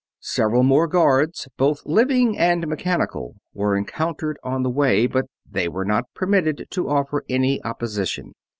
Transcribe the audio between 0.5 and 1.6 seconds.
more guards,